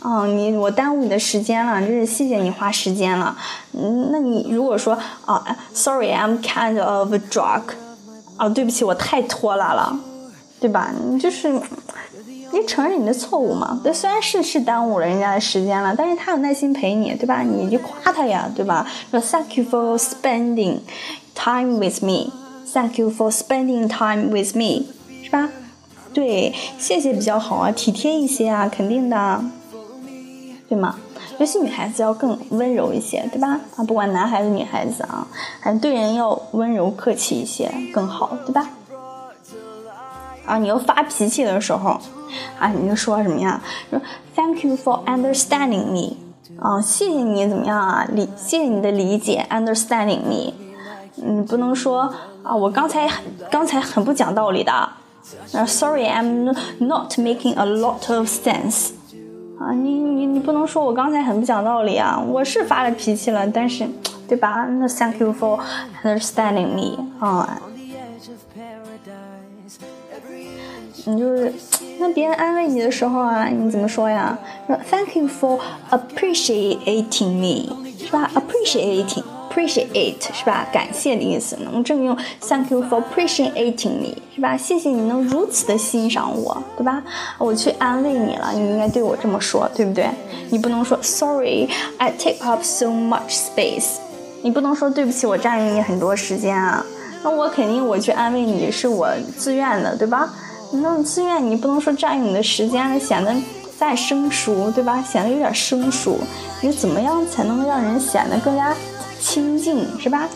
[0.00, 3.36] 哦，你我耽误你的时间了，真是谢谢你花时间了。
[3.72, 5.44] 嗯，那你如果说啊
[5.74, 7.62] ，Sorry，I'm kind of drunk，
[8.36, 9.98] 啊，对不起，我太拖拉了，
[10.60, 10.92] 对吧？
[11.10, 11.52] 你就是
[12.52, 13.80] 你承认你的错误嘛？
[13.82, 17.42] 对，虽然是是耽误了人家的时间了，但是他有耐心陪你，对吧？
[17.42, 18.86] 你就夸他呀，对吧？
[19.10, 20.78] 说 Thank you for spending
[21.34, 24.86] time with me，Thank you for spending time with me，
[25.24, 25.50] 是吧？
[26.14, 29.42] 对，谢谢比较好啊，体贴一些啊，肯定的。
[30.68, 30.94] 对吗？
[31.38, 33.60] 尤其女孩子要更温柔一些，对吧？
[33.76, 35.26] 啊，不管男孩子女孩子啊，
[35.60, 38.68] 还是对人要温柔客气一些更好，对吧？
[40.44, 41.98] 啊，你要发脾气的时候，
[42.58, 43.60] 啊，你就说什么呀？
[43.90, 44.00] 说
[44.34, 46.16] Thank you for understanding me，
[46.60, 48.06] 啊，谢谢你怎么样啊？
[48.12, 50.52] 理，谢谢你的理解，understanding me。
[51.22, 52.12] 嗯，不能说
[52.42, 53.08] 啊，我刚才
[53.50, 54.88] 刚才很不讲道理的，
[55.52, 58.90] 那 Sorry, I'm not making a lot of sense。
[59.58, 62.16] 啊，你你你不能说我刚才很不讲道理啊！
[62.18, 63.86] 我是发了脾气了，但是，
[64.28, 64.66] 对吧？
[64.78, 65.58] 那 Thank you for
[66.04, 67.60] understanding me 啊。
[71.06, 71.52] 你就是
[71.98, 74.38] 那别人安慰你的时候啊，你怎么说呀？
[74.66, 75.58] 说 Thank you for
[75.90, 80.66] appreciating me，是吧？Appreciating Appreciate 是吧？
[80.72, 81.56] 感谢的意思。
[81.56, 84.56] 能正用 Thank you for appreciating me，是吧？
[84.56, 87.02] 谢谢你能如此的欣赏我，对吧？
[87.38, 90.08] 我去安慰你了，你应该对我这么说，对不对？
[90.50, 93.96] 你不能说 Sorry，I take up so much space。
[94.42, 96.84] 你不能说对不起，我占用你很多时间啊。
[97.24, 100.32] 那我肯定我去安慰你是我自愿的，对吧？
[100.70, 103.34] 那自愿你不能说占用你的时间，显得
[103.76, 105.02] 再生疏，对吧？
[105.02, 106.18] 显得有点生疏。
[106.60, 108.74] 你怎么样才能让人显得更加
[109.20, 110.28] 亲近，是吧？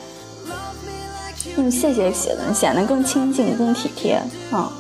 [1.57, 4.21] 用谢谢写的，显得更亲近、更体贴
[4.51, 4.73] 啊。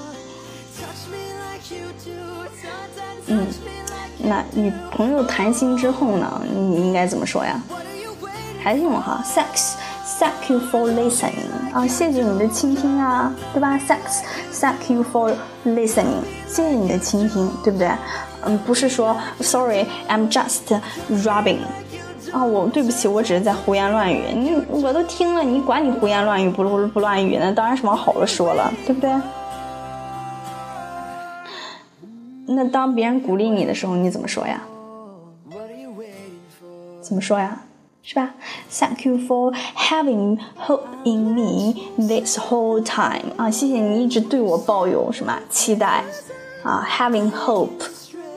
[3.26, 3.46] 嗯，
[4.18, 7.60] 那与朋友谈心之后呢，你应该怎么说呀？
[8.62, 14.22] 还是用哈，thanks，thank you for listening 啊，谢谢你的倾听啊，对吧？Thanks,
[14.60, 15.34] thank you for
[15.64, 17.90] listening，谢谢你的倾听，对不对？
[18.44, 21.58] 嗯，不是说 Sorry, I'm just rubbing
[22.32, 24.22] 啊，我对不起，我只是在胡言乱语。
[24.34, 29.10] 你我都听了，你管你胡言乱语不不不乱语，那当然是往好了说了，对不对？
[32.46, 34.62] 那当别人鼓励你的时候，你怎么说呀？
[37.00, 37.60] 怎么说呀？
[38.02, 38.30] 是吧
[38.68, 46.02] ？Thank you for having hope in me this whole time 啊，谢谢你一直对我抱有什么期待
[46.64, 47.68] 啊？Having hope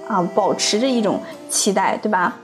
[0.08, 1.20] 啊，保持着一种
[1.50, 2.38] 期待，对吧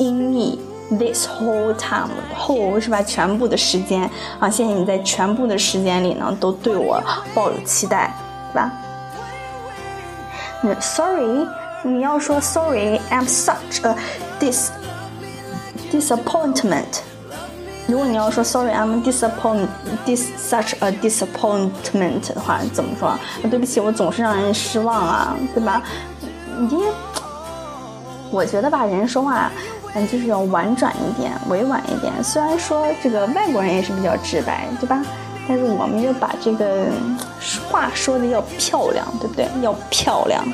[0.00, 0.58] ？In me
[0.98, 3.00] this whole time，whole 是吧？
[3.02, 7.00] 全部的时间啊，谢谢你在全部的时间里呢，都对我
[7.32, 8.12] 抱有期待，
[8.52, 8.72] 对吧？
[10.62, 11.46] 那 Sorry，
[11.84, 13.94] 你要说 Sorry，I'm such a
[14.40, 14.70] dis。
[15.92, 17.00] disappointment。
[17.88, 19.66] 如果你要说 sorry I'm disappoint
[20.06, 23.18] this such a disappointment 的话，怎么说？
[23.50, 25.82] 对不起，我总是让人失望啊，对吧？
[26.56, 26.84] 你
[28.30, 29.50] 我觉得吧，人说话
[29.94, 32.12] 嗯就是要婉转一点，委婉一点。
[32.22, 35.02] 虽然说这个外国人也是比较直白，对吧？
[35.48, 36.86] 但是我们要把这个
[37.68, 39.48] 话说的要漂亮，对不对？
[39.62, 40.44] 要漂亮。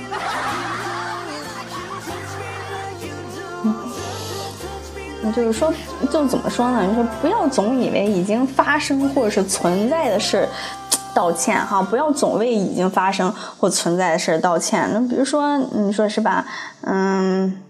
[5.34, 5.74] 就是说，
[6.10, 6.86] 就怎么说呢？
[6.88, 10.48] 你说不要总以为已经发生或者是存在的事
[11.12, 14.88] 道歉哈，不要总为已经发生或存在的事道歉。
[14.94, 16.46] 那比如说，你说是吧？
[16.82, 17.60] 嗯，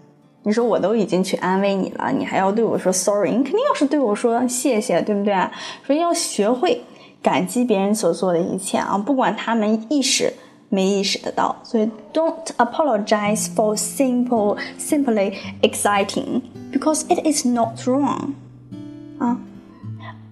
[0.46, 3.30] 你说我都已经去安慰你了，你还要对我说 sorry？
[3.30, 5.34] 你肯定要是对我说谢谢，对不对？
[5.86, 6.82] 所以要学会
[7.22, 10.32] 感激别人所做的一切啊，不管他们意识。
[10.74, 16.40] 没意识得到，所以 don't apologize for simple simply exciting
[16.72, 18.32] because it is not wrong.
[19.18, 19.36] 啊，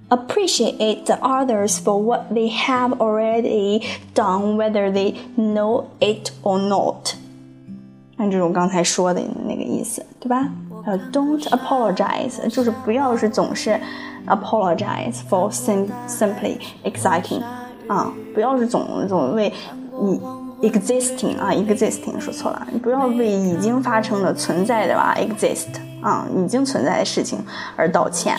[0.08, 3.82] appreciate the others for what they have already
[4.14, 7.12] done, whether they know it or not.
[8.17, 10.47] 按这种刚才说的那个意思，对吧？
[10.85, 13.79] 呃，don't apologize 就是不要是总是
[14.27, 17.41] apologize for sim simply exciting
[17.87, 19.51] 啊，不要是总总为
[19.99, 20.21] 你
[20.61, 25.67] existing 啊，existing 说错了，你不要为已经发生的存在的吧，exist
[26.01, 27.43] 啊，已经存在的事情
[27.75, 28.37] 而道歉。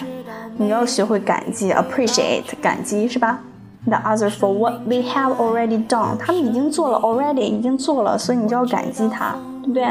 [0.57, 3.41] 你要学会感激，appreciate 感激是吧
[3.85, 9.37] ？The other for what they have already done，他们已经做了，already 已经做了，所以你就要感激他，
[9.73, 9.85] 对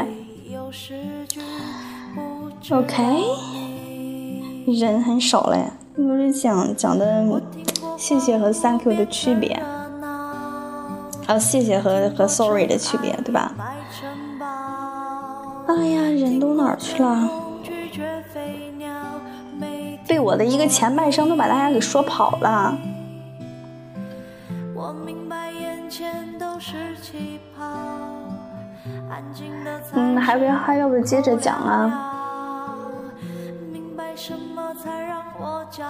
[2.70, 3.22] ？OK，
[4.66, 7.24] 人很少嘞，因为讲讲的
[7.96, 9.50] 谢谢和 thank you 的区别。
[11.26, 13.52] 啊，谢谢和和 sorry 的区别，对吧？
[15.66, 17.28] 哎呀，人都哪儿去了？
[20.06, 22.78] 被我的一个前半生都把大家给说跑了。
[29.94, 32.12] 嗯，还要还要不接着讲啊？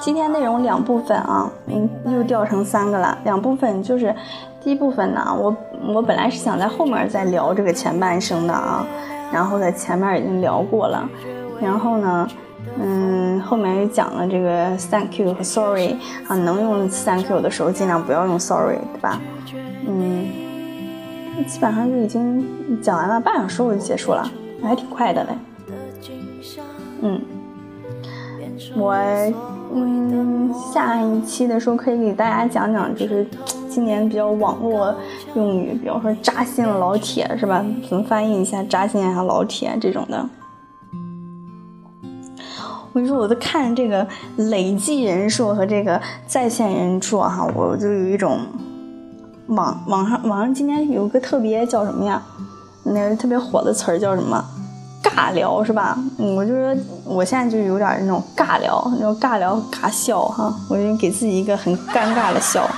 [0.01, 3.17] 今天内容两部分啊，嗯，又掉成三个了。
[3.25, 4.15] 两部分就是。
[4.67, 5.57] 第一部分呢，我
[5.95, 8.85] 我本来是想在后面再聊这个前半生的啊，
[9.33, 11.09] 然后在前面已经聊过了，
[11.61, 12.29] 然后呢，
[12.77, 15.95] 嗯，后面又讲了这个 thank you 和 sorry
[16.27, 19.21] 啊，能用 thank you 的时候尽量不要用 sorry，对吧？
[19.87, 20.26] 嗯，
[21.45, 22.47] 基本上就已经
[22.81, 24.31] 讲完了，半小时我就结束了，
[24.63, 25.31] 还挺快的嘞。
[27.03, 27.21] 嗯，
[28.77, 28.95] 我
[29.75, 33.27] 嗯下一期的时候可以给大家讲讲，就是。
[33.77, 34.95] 今年比较网络
[35.35, 37.63] 用语，比方说扎心了老铁是吧？
[37.87, 40.27] 怎么翻译一下扎心一下老铁这种的？
[42.95, 44.09] 我跟你说，我在看这个
[44.39, 48.39] 累计人数和这个在线人数哈，我就有一种
[49.49, 52.23] 网网上网上今天有个特别叫什么呀？
[52.83, 54.45] 那个特别火的词儿叫什么？
[55.03, 55.97] 尬聊是吧？
[56.19, 62.69] 我就说我现在就有点那种尬聊，那种尬聊尬笑哈，我就给自己一个很尴尬的笑，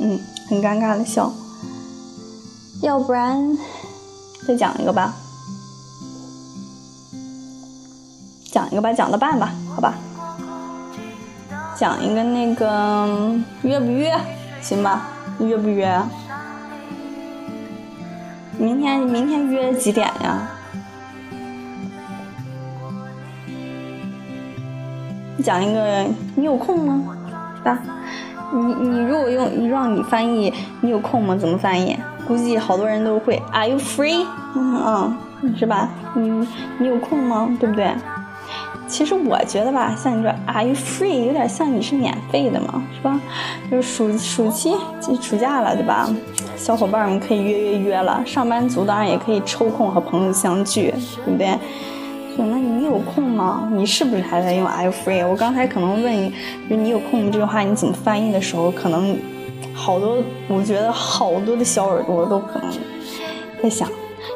[0.00, 0.18] 嗯，
[0.48, 1.32] 很尴尬的笑。
[2.82, 3.56] 要不然
[4.48, 5.14] 再讲一个吧，
[8.50, 9.94] 讲一个吧，讲到半吧，好吧。
[11.76, 14.12] 讲一个那个约不约？
[14.60, 15.08] 行吧，
[15.38, 16.00] 约不约？
[18.58, 20.48] 明天明天约几点呀？
[25.42, 26.04] 讲一个，
[26.36, 27.16] 你有空吗？
[27.64, 27.78] 吧？
[28.52, 30.52] 你你如果用让你翻译，
[30.82, 31.34] 你有空吗？
[31.34, 31.96] 怎么翻译？
[32.28, 34.26] 估计好多人都会，Are you free？
[34.54, 35.88] 嗯嗯，是吧？
[36.14, 36.46] 你
[36.78, 37.48] 你有空吗？
[37.58, 37.94] 对不对？
[38.90, 41.26] 其实我觉得吧，像你说 Are you free？
[41.26, 43.18] 有点像你是免费的嘛，是吧？
[43.70, 46.08] 就是暑暑期就暑假了，对吧？
[46.56, 50.92] 小伙伴们可以约约约了，上班族当然也可以抽空和朋友相聚，
[51.24, 51.56] 对不对？
[52.36, 53.68] 那你有空吗？
[53.72, 55.26] 你是不是还在用 Are you free？
[55.26, 56.34] 我刚才可能问你，
[56.68, 59.16] 你有空这句话你怎么翻译的时候，可能
[59.72, 60.18] 好多，
[60.48, 62.70] 我觉得好多的小耳朵都可能
[63.62, 63.88] 在想，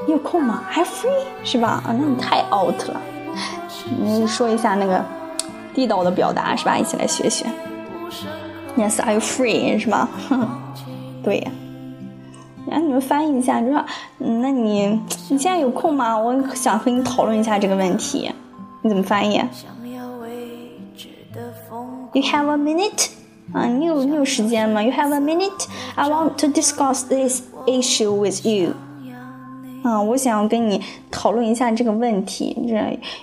[0.06, 1.24] 你有空吗？Are you free？
[1.42, 1.82] 是吧？
[1.84, 3.00] 啊，那你太 out 了。
[4.00, 5.04] 你说一下那个
[5.74, 6.78] 地道的表达是吧？
[6.78, 7.46] 一起来学学。
[8.76, 9.78] Yes，Are you free？
[9.78, 10.08] 是吧？
[11.22, 11.50] 对呀。
[12.66, 13.84] 然后你们翻译一下，就说，
[14.18, 14.88] 那你
[15.28, 16.16] 你现在有空吗？
[16.16, 18.32] 我想和你讨论一下这个问题，
[18.82, 19.36] 你怎么翻译
[22.14, 23.08] ？You have a minute？
[23.52, 28.72] 啊，你有你有时间吗？You have a minute？I want to discuss this issue with you。
[29.84, 30.80] 啊，我想要跟你
[31.10, 32.56] 讨论一下这个问题。
[32.66, 32.74] 这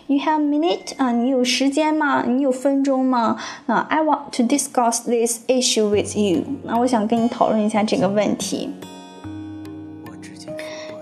[0.05, 0.93] You have minute？
[0.97, 2.23] 啊，你有时间吗？
[2.27, 3.35] 你有分钟吗？
[3.65, 6.43] 啊，I want to discuss this issue with you。
[6.63, 8.69] 那我想跟你讨论一下这个问题。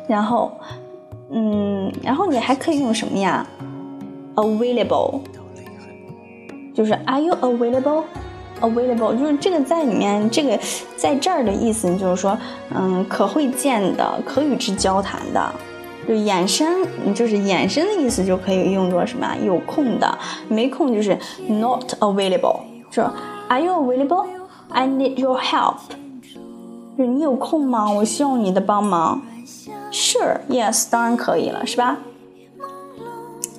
[0.08, 0.54] 然后，
[1.30, 3.46] 嗯，然后你还可以用什么呀
[4.36, 5.20] ？Available，
[6.74, 8.06] 就是 Are you available？
[8.62, 10.60] Available 就是这个在里面，这个
[10.96, 12.38] 在这儿的意思就是说，
[12.74, 15.52] 嗯，可会见的，可与之交谈的，
[16.08, 19.36] 就衍生，就是衍生的意思就可以用作什么？
[19.44, 22.60] 有空的，没空就是 Not available，
[22.92, 23.12] 说
[23.48, 25.78] Are you available？I need your help，
[26.98, 27.92] 就是你有空吗？
[27.92, 29.22] 我需要你的帮忙。
[29.92, 31.98] Sure, yes，当然可以了，是吧？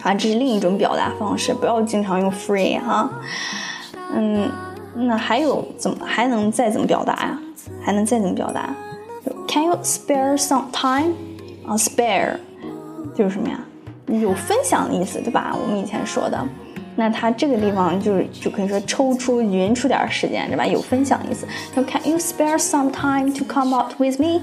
[0.03, 3.11] 啊，这是另一种表达方式，不要经常用 free 哈。
[4.15, 4.49] 嗯，
[4.95, 7.39] 那还有怎么还能再怎么表达呀？
[7.83, 8.75] 还能再怎么表达
[9.47, 11.13] ？Can you spare some time？
[11.67, 12.37] 啊，spare
[13.15, 13.61] 就是什么呀？
[14.07, 15.55] 有分享的意思，对吧？
[15.55, 16.45] 我们以前说的。
[16.97, 20.67] 那它这个地方就就可以说抽出匀出点时间，对吧？
[20.67, 21.47] 有分享意思。
[21.75, 24.41] 那 Can you spare some time to come out with me？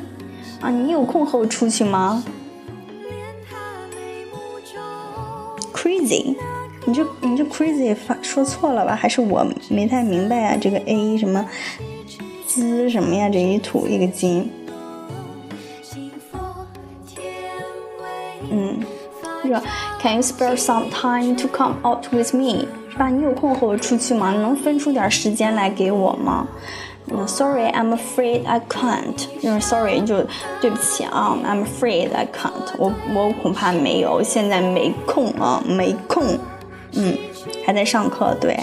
[0.61, 2.23] 啊，你有空和我出去吗
[5.73, 6.35] ？Crazy，
[6.88, 8.95] 你这你这 crazy 发说错了吧？
[8.95, 10.57] 还是我没太明白啊？
[10.59, 11.45] 这个 a 什么
[12.45, 13.27] 滋什么呀？
[13.27, 14.49] 这一土一个金。
[18.49, 18.79] 嗯，
[19.43, 19.61] 这
[19.99, 22.65] Can you spare some time to come out with me？
[22.89, 23.09] 是吧？
[23.09, 24.31] 你有空和我出去吗？
[24.31, 26.47] 能分出点时间来给我吗
[27.27, 29.25] ？Sorry, I'm afraid I can't。
[29.41, 30.25] 就是 Sorry，就
[30.61, 32.71] 对不起啊，I'm afraid I can't。
[32.77, 36.23] 我我恐怕没有，现在没空啊，没空。
[36.97, 37.17] 嗯，
[37.65, 38.59] 还在上课，对。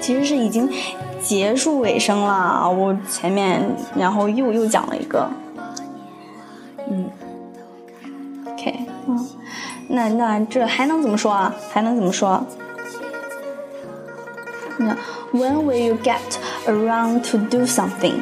[0.00, 0.68] 其实是已经
[1.22, 3.62] 结束尾声了，我前面
[3.94, 5.30] 然后又又讲了一个。
[6.90, 7.08] 嗯
[8.46, 8.74] ，OK，
[9.06, 9.28] 嗯，
[9.88, 11.54] 那那这还能怎么说啊？
[11.70, 12.44] 还能怎么说？
[14.78, 14.96] 那
[15.32, 16.18] When will you get
[16.66, 18.14] around to do something？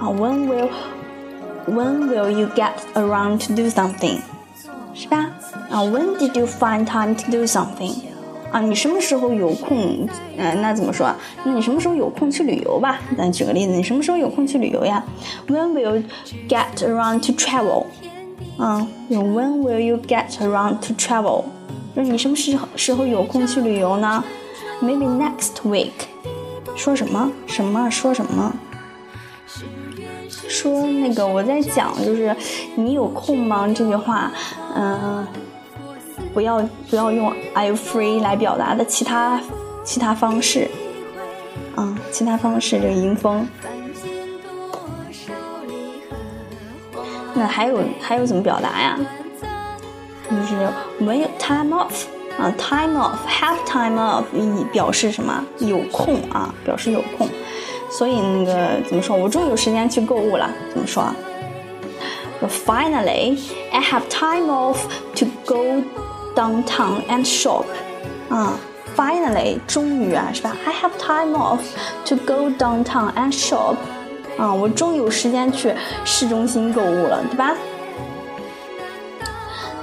[0.00, 0.70] 啊，When will
[1.68, 4.20] When will you get around to do something？
[4.95, 5.29] 是吧？
[5.69, 7.93] 啊，When did you find time to do something？
[8.51, 10.07] 啊，你什么时候有空？
[10.37, 11.09] 嗯，那怎么说？
[11.45, 12.99] 那你什么时候有空去旅游吧？
[13.17, 15.01] 咱举个例子，你什么时候有空去旅游呀？
[15.47, 16.03] When will you
[16.49, 17.85] get around to travel？
[18.57, 21.45] 啊，用 When will you get around to travel？
[21.95, 24.23] 就是你什么时候时候有空去旅游呢？
[24.81, 25.91] Maybe next week。
[26.75, 27.31] 说什么？
[27.47, 27.89] 什么？
[27.89, 28.53] 说什么？
[30.48, 32.34] 说那个我在讲，就是
[32.74, 33.66] 你有空吗？
[33.68, 34.30] 这句话，
[34.74, 35.26] 嗯，
[36.32, 39.40] 不要不要用 Are free 来表达的其他
[39.84, 40.68] 其他方式，
[41.76, 43.46] 嗯，其他方式这个迎风。
[47.34, 48.98] 那还有还有怎么表达呀？
[50.30, 50.68] 就是
[51.00, 52.04] when you time off
[52.38, 54.24] 啊，time off，have time off
[54.72, 55.44] 表示什么？
[55.58, 57.28] 有空啊，表示有空。
[57.90, 59.16] 所以那个怎么说？
[59.16, 60.50] 我终于有时间去购物了。
[60.72, 61.04] 怎么说
[62.66, 63.38] ？Finally,
[63.72, 64.78] I have time off
[65.16, 65.82] to go
[66.34, 67.64] downtown and shop.
[68.28, 68.58] 啊
[68.96, 71.60] ，Finally，终于啊，是吧？I have time off
[72.06, 73.76] to go downtown and shop.
[74.36, 75.72] 啊，我终于有时间去
[76.04, 77.54] 市中心购物了，对吧？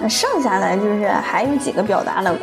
[0.03, 2.35] 那剩下的就是还有几个表达的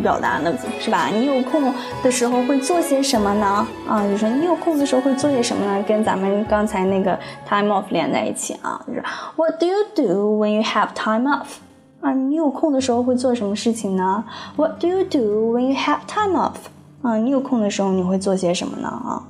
[0.00, 1.08] 表达的，是吧？
[1.08, 3.66] 你有空的时候会做些什么呢？
[3.88, 5.82] 啊，就说你有空的时候会做些什么呢？
[5.82, 9.02] 跟咱们刚才那个 time off 连在一起啊，就是
[9.34, 11.56] What do you do when you have time off？
[12.02, 14.22] 啊，你有空的时候会做什么事情呢
[14.54, 15.18] ？What do you do
[15.52, 16.68] when you have time off？
[17.02, 18.88] 啊，你有空的时候你会做些什么呢？
[18.88, 19.26] 啊，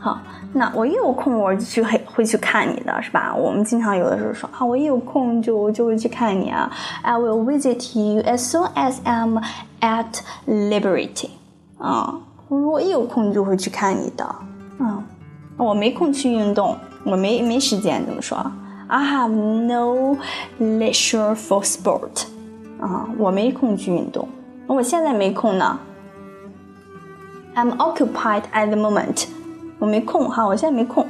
[0.00, 0.18] 好。
[0.54, 1.82] 那我一有空我就去
[2.18, 3.32] 会会去看你的是吧？
[3.32, 6.68] 我们经常有的时候说啊，我一有空就就会去看你啊。
[7.02, 9.40] I will visit you as soon as I'm
[9.80, 11.28] at liberty。
[11.78, 14.34] 啊，我一有空就会去看你的。
[14.80, 15.00] 嗯，
[15.56, 18.36] 我没空去运动，我没没时间怎么说
[18.88, 20.16] ？I have no
[20.58, 22.24] leisure for sport。
[22.80, 24.28] 啊，我没空去运动，
[24.66, 25.78] 我现在没空呢。
[27.54, 29.26] I'm occupied at the moment。
[29.78, 31.06] 我没空哈，我现在没空。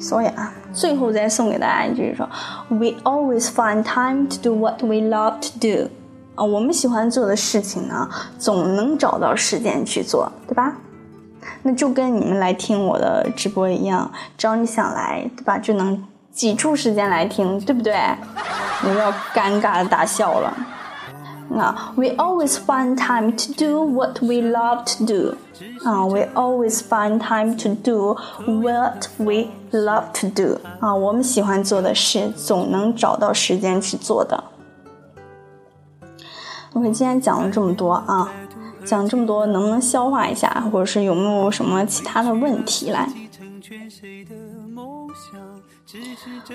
[0.00, 2.28] 所以啊，最后再送给大家一句说
[2.68, 5.90] ：We always find time to do what we love to do。
[6.36, 10.74] 啊，我们喜欢做的事情呢，总能找到时间去做，对吧？
[11.62, 15.58] 那就跟你们来听我的直播一样，只要你想来，对吧？
[15.58, 17.92] 就能挤出时间来听，对不对？
[18.84, 20.56] 我要尴尬的大笑了。
[21.58, 25.34] 啊，We always find time to do what we love to do。
[25.84, 30.58] 啊，We always find time to do what we love to do。
[30.78, 34.44] 啊，我们喜欢做的事，总能找到时间去做的。
[36.74, 38.30] OK，今天讲了这么多啊，
[38.84, 43.08] 讲这么多，能不能消化一下，或者是有没有什么其他的问题来？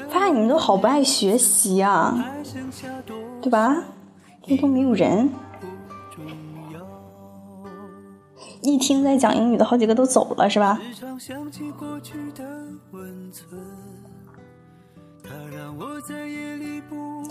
[0.10, 2.16] 发现你们都好不爱学习啊，
[3.42, 3.84] 对吧？
[4.48, 5.30] 这都没有人，
[8.62, 10.80] 一听在讲英语的好几个都走了，是吧？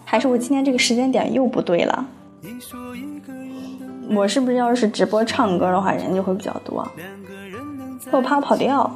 [0.04, 2.04] 还是我今天这个时间点又不对了？
[4.10, 6.86] 我是不是要是直播唱歌的话，人就会比较多？
[8.10, 8.90] 我怕我跑调。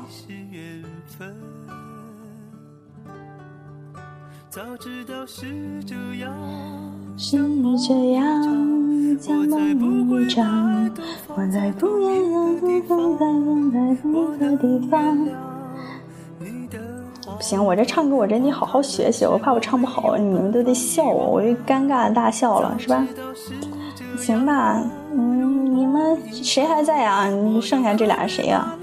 [4.51, 6.78] 早知道是这样。
[7.21, 9.45] 是你这样将
[9.77, 10.89] 梦一场，
[11.35, 15.29] 我在不一样的风在风在风的地方。
[17.25, 23.05] 不行，我这唱歌我真得好好学学，我怕我唱不好，你们都得笑我，我就尴尬的大笑了，是吧？
[24.17, 24.81] 行吧，
[25.13, 27.29] 嗯，你们谁还在啊？
[27.61, 28.77] 剩下这俩谁呀？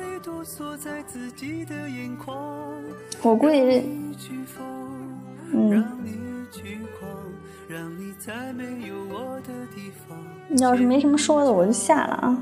[3.21, 3.81] 我估计，
[5.53, 5.85] 嗯。
[10.47, 12.37] 你要是没什么说的，我就下了啊。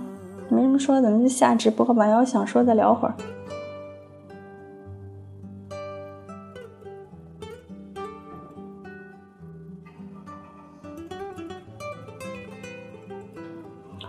[0.49, 2.07] 没什么说的，咱们就下直播吧。
[2.07, 3.13] 要想说，再聊会儿。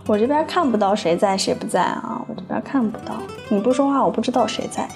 [0.06, 3.16] 我这边看不到谁在谁不在啊，我这边看不到。
[3.48, 4.88] 你不说话，我不知道谁在。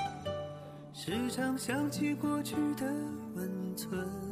[0.93, 2.87] 时常想起过去的
[3.35, 4.28] 温存。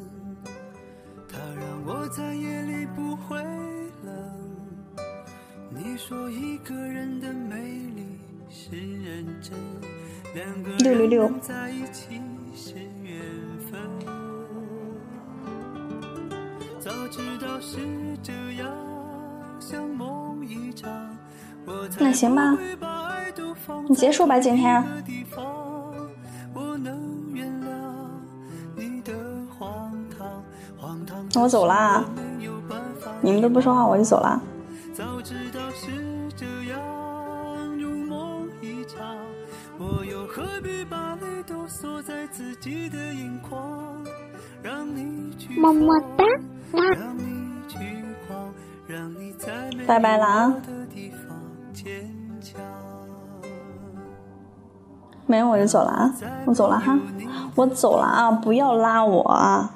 [1.89, 3.37] 我在夜里不会
[4.05, 4.12] 冷。
[5.70, 7.57] 你说一个人的美
[7.95, 8.18] 丽
[8.51, 9.57] 是认真，
[10.34, 12.20] 两个人在一起
[12.53, 12.74] 是
[13.05, 13.22] 缘
[13.70, 13.80] 分。
[16.80, 17.78] 早知道是
[18.20, 18.68] 这样，
[19.61, 20.91] 像梦一场。
[22.01, 22.59] 那行吧，
[23.89, 24.84] 你结束吧，今天。
[26.53, 26.76] 我
[31.49, 32.05] 走啦，
[33.21, 34.41] 你们都不说话，我就走啦。
[45.59, 46.25] 么么哒，
[49.87, 50.55] 拜拜了啊！
[55.27, 56.15] 没有我就走了啊！
[56.47, 56.99] 我走了哈，
[57.55, 58.31] 我走了啊！
[58.31, 59.75] 不要拉我啊！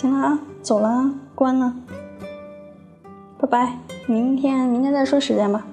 [0.00, 1.74] 行了啊，走了，关了。
[3.38, 5.66] 拜拜，明天明天再说时间吧。